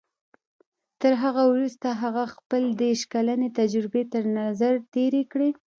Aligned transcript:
تر 1.01 1.13
هغه 1.23 1.43
وروسته 1.51 1.87
هغه 2.01 2.23
خپلې 2.35 2.69
دېرش 2.81 3.01
کلنې 3.13 3.49
تجربې 3.59 4.03
تر 4.13 4.23
نظر 4.39 4.73
تېرې 4.93 5.23
کړې. 5.31 5.49